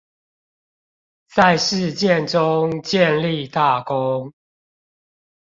[1.27, 4.33] 在事件中建立大功